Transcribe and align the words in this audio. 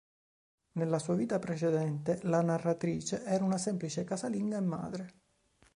Nella 0.79 0.97
sua 0.97 1.13
vita 1.13 1.37
precedente, 1.37 2.17
la 2.23 2.41
narratrice 2.41 3.23
era 3.23 3.43
una 3.43 3.59
semplice 3.59 4.03
casalinga 4.03 4.57
e 4.57 4.61
madre. 4.61 5.13